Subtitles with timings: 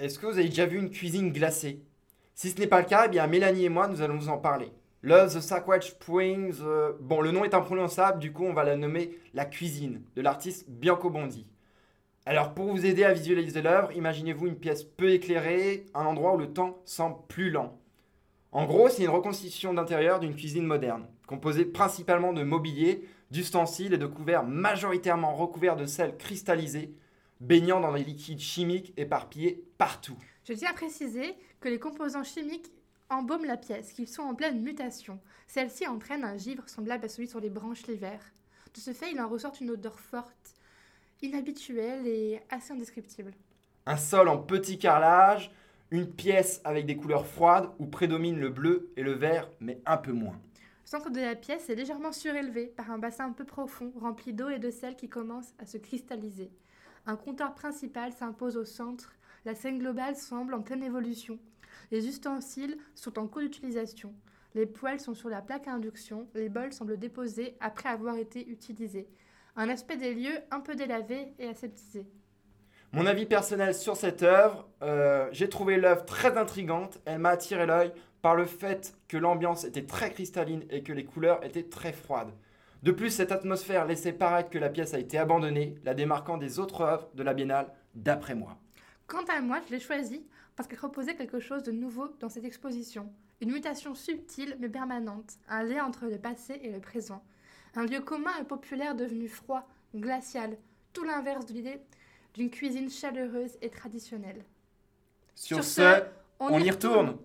[0.00, 1.82] est-ce que vous avez déjà vu une cuisine glacée?
[2.34, 4.38] Si ce n'est pas le cas, eh bien Mélanie et moi, nous allons vous en
[4.38, 4.72] parler.
[5.02, 6.60] Love the Sackwatch Springs.
[7.00, 10.70] bon, le nom est imprononçable, du coup, on va la nommer La Cuisine de l'artiste
[10.70, 11.46] Bianco Bondi.
[12.24, 16.38] Alors, pour vous aider à visualiser l'œuvre, imaginez-vous une pièce peu éclairée, un endroit où
[16.38, 17.78] le temps semble plus lent.
[18.52, 23.98] En gros, c'est une reconstitution d'intérieur d'une cuisine moderne, composée principalement de mobilier, d'ustensiles et
[23.98, 26.94] de couverts majoritairement recouverts de sel cristallisé,
[27.40, 30.16] baignant dans des liquides chimiques éparpillés partout.
[30.44, 32.72] Je tiens à préciser que les composants chimiques
[33.08, 35.20] embaument la pièce, qu'ils sont en pleine mutation.
[35.46, 38.20] Celle-ci entraîne un givre semblable à celui sur les branches l'hiver.
[38.72, 40.54] De ce fait, il en ressort une odeur forte,
[41.22, 43.34] inhabituelle et assez indescriptible.
[43.86, 45.50] Un sol en petit carrelage,
[45.90, 49.96] une pièce avec des couleurs froides où prédomine le bleu et le vert, mais un
[49.96, 50.38] peu moins.
[50.84, 54.32] Le centre de la pièce est légèrement surélevé par un bassin un peu profond, rempli
[54.32, 56.50] d'eau et de sel qui commence à se cristalliser.
[57.06, 59.14] Un comptoir principal s'impose au centre.
[59.44, 61.38] La scène globale semble en pleine évolution.
[61.90, 64.14] Les ustensiles sont en cours d'utilisation.
[64.54, 66.28] Les poêles sont sur la plaque à induction.
[66.34, 69.08] Les bols semblent déposés après avoir été utilisés.
[69.56, 72.06] Un aspect des lieux un peu délavé et aseptisé.
[72.92, 76.98] Mon avis personnel sur cette œuvre, euh, j'ai trouvé l'œuvre très intrigante.
[77.04, 81.04] Elle m'a attiré l'œil par le fait que l'ambiance était très cristalline et que les
[81.04, 82.32] couleurs étaient très froides.
[82.82, 86.58] De plus, cette atmosphère laissait paraître que la pièce a été abandonnée, la démarquant des
[86.58, 88.58] autres œuvres de la Biennale, d'après moi.
[89.06, 90.24] Quant à moi, je l'ai choisie
[90.56, 93.10] parce qu'elle proposait quelque chose de nouveau dans cette exposition.
[93.40, 97.22] Une mutation subtile mais permanente, un lien entre le passé et le présent.
[97.74, 100.56] Un lieu commun et populaire devenu froid, glacial,
[100.92, 101.80] tout l'inverse de l'idée
[102.34, 104.44] d'une cuisine chaleureuse et traditionnelle.
[105.34, 106.02] Sur, Sur ce, ce,
[106.38, 107.16] on, y retourne.